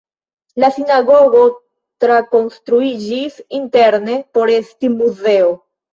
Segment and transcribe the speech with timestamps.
[0.61, 1.43] La sinagogo
[2.05, 5.55] trakonstruiĝis interne por esti muzeo.